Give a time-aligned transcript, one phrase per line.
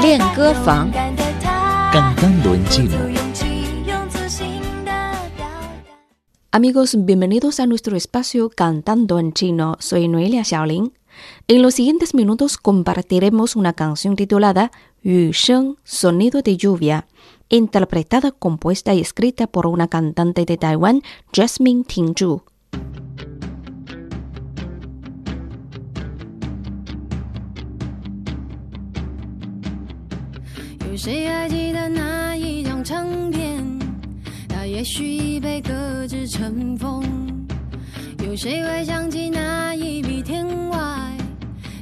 [0.00, 0.90] 练歌房
[1.92, 2.96] Cantando en chino.
[6.52, 9.76] Amigos, bienvenidos a nuestro espacio Cantando en Chino.
[9.78, 10.92] Soy Noelia Xiaolin.
[11.48, 14.70] En los siguientes minutos compartiremos una canción titulada
[15.02, 17.06] Yu Sheng, Sonido de Lluvia,
[17.48, 21.02] interpretada, compuesta y escrita por una cantante de Taiwán,
[21.32, 22.42] Jasmine Tingzhu.
[30.95, 33.63] 谁还记得那一张唱片？
[34.47, 37.03] 它也许已被搁置尘封。
[38.23, 40.77] 有谁会想起那一笔天外，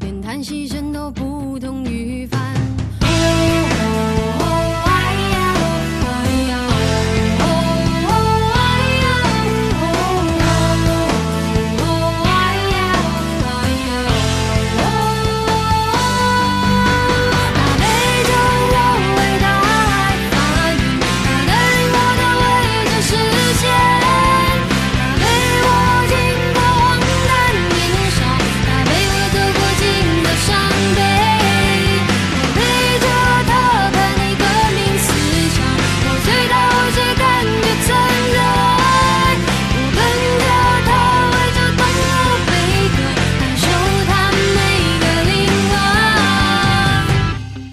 [0.00, 2.47] 连叹息声都不同于凡？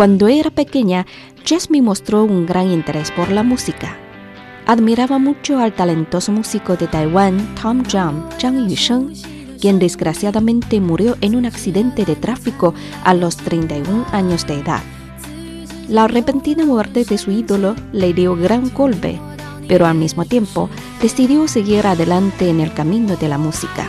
[0.00, 1.04] Cuando era pequeña,
[1.44, 3.98] Jasmine mostró un gran interés por la música.
[4.66, 9.12] Admiraba mucho al talentoso músico de Taiwán, Tom Zhang, Zhang Yusheng,
[9.60, 12.72] quien desgraciadamente murió en un accidente de tráfico
[13.04, 14.80] a los 31 años de edad.
[15.86, 19.20] La repentina muerte de su ídolo le dio gran golpe,
[19.68, 20.70] pero al mismo tiempo
[21.02, 23.86] decidió seguir adelante en el camino de la música.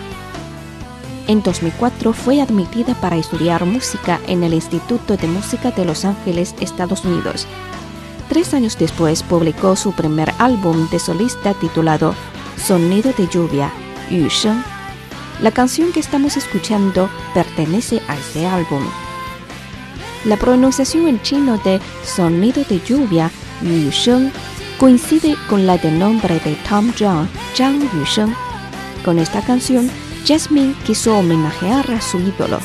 [1.28, 6.56] En 2004 fue admitida para estudiar música en el Instituto de Música de Los Ángeles,
[6.60, 7.48] Estados Unidos.
[8.28, 12.16] Tres años después publicó su primer álbum de solista titulado
[12.58, 13.72] Sonido de Lluvia,
[14.10, 14.64] Yu Sheng.
[15.42, 18.84] La canción que estamos escuchando pertenece a este álbum.
[20.26, 23.32] La pronunciación en chino de Sonido de Lluvia,
[23.62, 24.32] Yu Sheng,
[24.82, 28.34] coincide con la del nombre de Tom Zhang, Zhang Yusheng.
[29.06, 29.90] Con esta canción,
[30.26, 32.60] Jasmine quiso homenajear a su ídolo.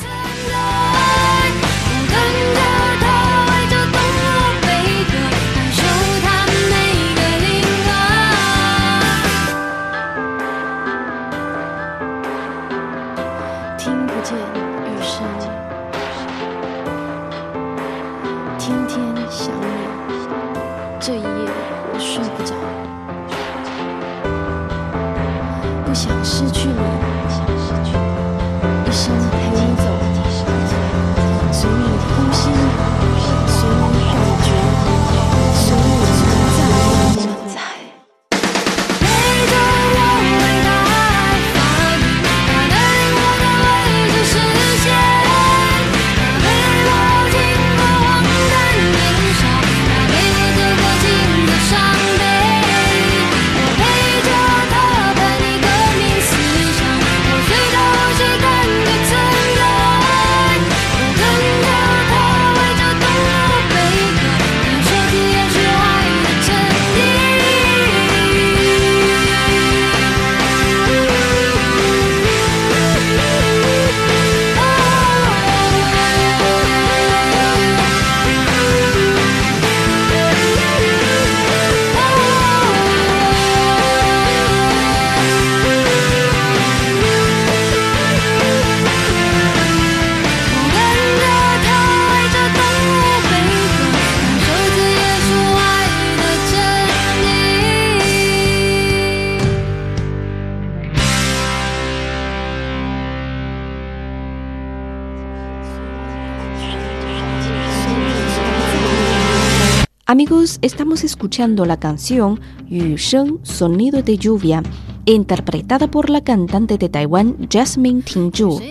[110.09, 112.39] Amigos, estamos escuchando la canción
[112.69, 114.63] Yu Sheng, Sonido de Lluvia,
[115.03, 118.61] interpretada por la cantante de Taiwán Jasmine Tingzhu.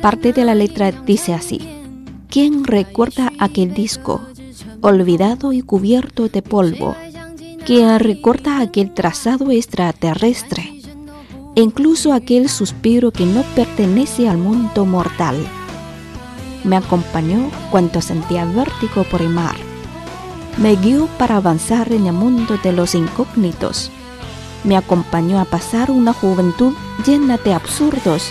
[0.00, 1.60] Parte de la letra dice así:
[2.30, 4.22] ¿Quién recuerda aquel disco,
[4.80, 6.96] olvidado y cubierto de polvo?
[7.66, 10.80] ¿Quién recuerda aquel trazado extraterrestre?
[11.56, 15.36] Incluso aquel suspiro que no pertenece al mundo mortal.
[16.64, 19.69] Me acompañó cuando sentía vértigo por el mar
[20.60, 23.90] me guió para avanzar en el mundo de los incógnitos.
[24.62, 26.74] Me acompañó a pasar una juventud
[27.04, 28.30] llena de absurdos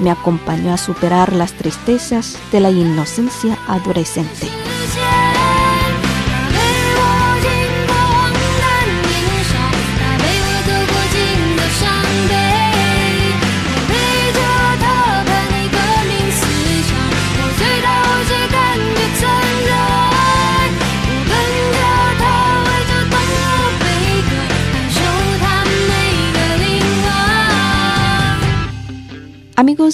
[0.00, 4.48] me acompañó a superar las tristezas de la inocencia adolescente.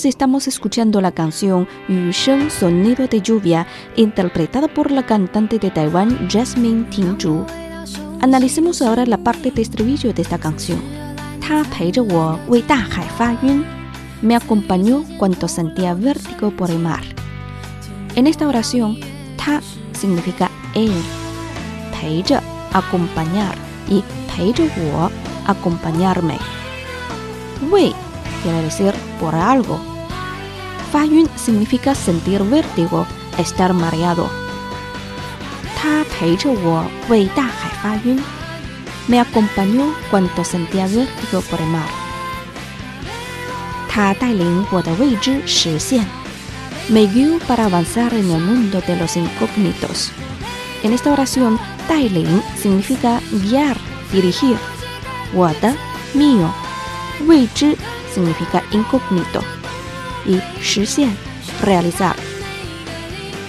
[0.06, 3.66] estamos escuchando la canción Yu Sheng Sonido de Lluvia,
[3.96, 7.44] interpretada por la cantante de Taiwán Jasmine Ting-chu.
[8.20, 10.80] Analicemos ahora la parte de estribillo de esta canción.
[14.22, 17.02] Me acompañó cuando sentía vértigo por el mar.
[18.14, 18.98] En esta oración,
[19.36, 19.60] ta
[19.92, 20.92] significa él,
[22.00, 22.42] peija,
[22.72, 23.54] acompañar,
[23.88, 24.02] y
[24.34, 25.10] peija
[25.46, 26.38] acompañarme.
[27.70, 27.94] Wei
[28.42, 29.95] quiere decir por algo.
[30.92, 33.06] Fayun significa sentir vértigo,
[33.38, 34.28] estar mareado.
[39.08, 41.88] Me acompañó cuando sentía vértigo por el mar.
[46.88, 50.10] Me guió para avanzar en el mundo de los incógnitos.
[50.82, 53.76] En esta oración, Tailing significa guiar,
[54.12, 54.56] dirigir.
[55.32, 55.74] Wada,
[56.14, 56.52] mío.
[57.26, 57.48] Wei
[58.12, 59.55] significa incógnito.
[60.25, 61.09] Y 实现
[61.63, 62.15] realizar.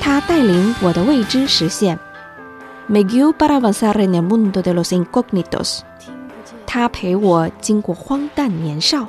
[0.00, 1.98] 他带领我的未知实现
[2.88, 5.82] me guió para avanzar en el mundo de los incógnitos.
[6.66, 9.06] 他陪我经过荒诞年少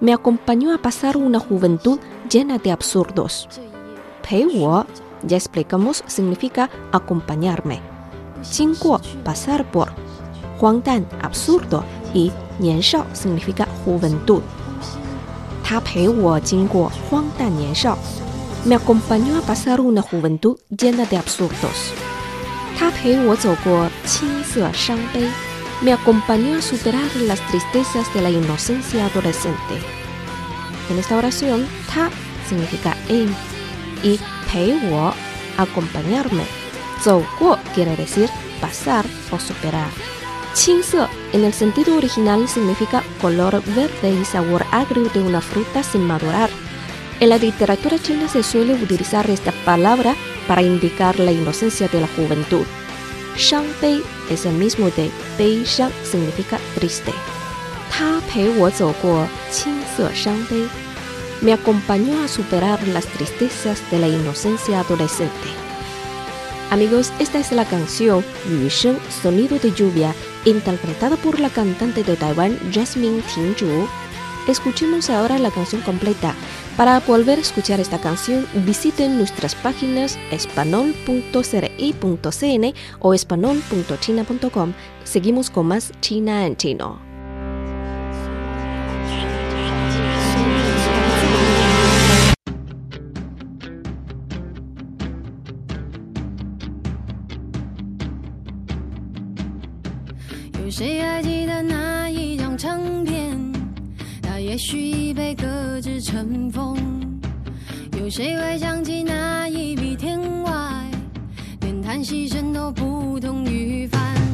[0.00, 1.98] me acompañó a pasar una juventud
[2.30, 3.46] llena de absurdos.
[4.22, 4.86] 陪我
[5.26, 7.80] ya explicamos significa acompañarme.
[8.42, 9.88] 经过 pasar por
[10.58, 11.82] 荒诞 absurdo
[12.14, 14.42] y 年少 significa juventud.
[15.64, 17.96] 他陪我经过荒诞年少
[18.64, 21.92] me acompañó a pasar una juventud llena de absurdos.
[22.76, 25.28] 他陪我走过青涩伤悲
[25.82, 29.80] me acompañó a superar las tristezas de la inocencia adolescente.
[30.90, 32.10] En esta oración, ta
[32.48, 33.32] significa él
[34.02, 34.18] y
[34.48, 35.14] 陪我
[35.56, 36.44] acompañarme.
[37.02, 38.28] 走过 quiere decir
[38.60, 39.90] pasar o superar.
[40.55, 46.01] Chinse en el sentido original significa color verde y sabor agrio de una fruta sin
[46.07, 46.49] madurar.
[47.19, 50.15] En la literatura china se suele utilizar esta palabra
[50.47, 52.65] para indicar la inocencia de la juventud.
[53.37, 57.11] Shang Bei es el mismo de Bei Shang, significa triste.
[57.91, 58.49] Ta Pei
[60.13, 60.69] Shang Bei
[61.41, 65.49] me acompañó a superar las tristezas de la inocencia adolescente.
[66.71, 72.15] Amigos, esta es la canción Yu Shen, Sonido de Lluvia, interpretada por la cantante de
[72.15, 73.87] Taiwán Jasmine Tingzhu.
[74.47, 76.35] Escuchemos ahora la canción completa.
[76.77, 84.73] Para volver a escuchar esta canción, visiten nuestras páginas espanol.cri.cn o espanol.china.com.
[85.03, 87.04] Seguimos con más China en chino.
[100.63, 103.37] 有谁还记得那一张唱片？
[104.21, 105.45] 它也许已被搁
[105.81, 106.75] 置尘封。
[107.99, 110.51] 有谁会想起那一笔天外，
[111.61, 114.24] 连叹息声都不同于凡？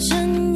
[0.00, 0.47] 声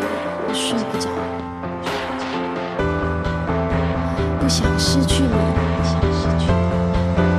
[0.00, 1.08] 我睡不着，
[4.40, 5.30] 不想失去你，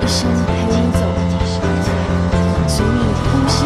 [0.01, 1.01] 一生陪你走，
[2.67, 2.85] 只你
[3.23, 3.57] 呼吸。